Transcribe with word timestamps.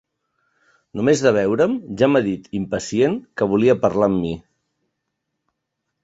Només 0.99 1.19
de 1.25 1.33
veure'm 1.35 1.75
ja 2.01 2.07
m'ha 2.13 2.21
dit, 2.27 2.47
impacient, 2.59 3.17
que 3.41 3.47
volia 3.51 3.75
parlar 3.83 4.09
amb 4.13 4.17
mi. 4.23 4.31